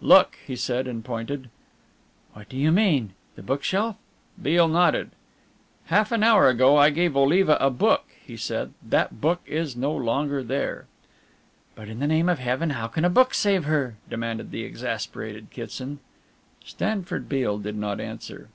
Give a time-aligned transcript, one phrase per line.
[0.00, 1.50] "Look," he said, and pointed.
[2.32, 3.96] "What do you mean, the bookshelf?"
[4.40, 5.10] Beale nodded.
[5.86, 9.90] "Half an hour ago I gave Oliva a book," he said, "that book is no
[9.90, 10.86] longer there."
[11.74, 15.50] "But in the name of Heaven how can a book save her?" demanded the exasperated
[15.50, 15.98] Kitson.
[16.64, 18.48] Stanford Beale did not answer.